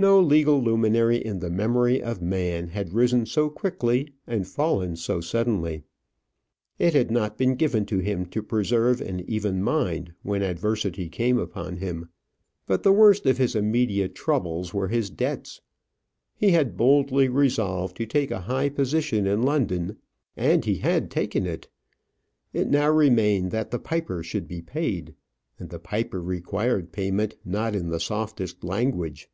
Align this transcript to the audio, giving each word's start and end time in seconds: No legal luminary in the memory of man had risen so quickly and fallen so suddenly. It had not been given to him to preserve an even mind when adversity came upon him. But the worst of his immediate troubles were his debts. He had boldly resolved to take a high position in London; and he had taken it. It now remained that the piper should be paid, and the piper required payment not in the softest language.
No 0.00 0.20
legal 0.20 0.62
luminary 0.62 1.16
in 1.16 1.40
the 1.40 1.50
memory 1.50 2.00
of 2.00 2.22
man 2.22 2.68
had 2.68 2.92
risen 2.92 3.26
so 3.26 3.50
quickly 3.50 4.12
and 4.28 4.46
fallen 4.46 4.94
so 4.94 5.20
suddenly. 5.20 5.82
It 6.78 6.94
had 6.94 7.10
not 7.10 7.36
been 7.36 7.56
given 7.56 7.84
to 7.86 7.98
him 7.98 8.24
to 8.26 8.40
preserve 8.40 9.00
an 9.00 9.28
even 9.28 9.60
mind 9.60 10.12
when 10.22 10.42
adversity 10.42 11.08
came 11.08 11.36
upon 11.36 11.78
him. 11.78 12.10
But 12.64 12.84
the 12.84 12.92
worst 12.92 13.26
of 13.26 13.38
his 13.38 13.56
immediate 13.56 14.14
troubles 14.14 14.72
were 14.72 14.86
his 14.86 15.10
debts. 15.10 15.62
He 16.36 16.52
had 16.52 16.76
boldly 16.76 17.28
resolved 17.28 17.96
to 17.96 18.06
take 18.06 18.30
a 18.30 18.42
high 18.42 18.68
position 18.68 19.26
in 19.26 19.42
London; 19.42 19.96
and 20.36 20.64
he 20.64 20.76
had 20.76 21.10
taken 21.10 21.44
it. 21.44 21.66
It 22.52 22.68
now 22.68 22.88
remained 22.88 23.50
that 23.50 23.72
the 23.72 23.80
piper 23.80 24.22
should 24.22 24.46
be 24.46 24.62
paid, 24.62 25.16
and 25.58 25.70
the 25.70 25.80
piper 25.80 26.22
required 26.22 26.92
payment 26.92 27.34
not 27.44 27.74
in 27.74 27.88
the 27.88 27.98
softest 27.98 28.62
language. 28.62 29.28